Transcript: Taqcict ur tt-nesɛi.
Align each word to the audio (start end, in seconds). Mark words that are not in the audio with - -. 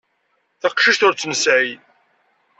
Taqcict 0.61 1.01
ur 1.07 1.13
tt-nesɛi. 1.13 1.71